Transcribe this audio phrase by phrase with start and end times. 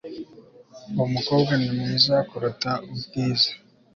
[0.93, 3.51] Uwo mukobwa ni mwiza kuruta ubwiza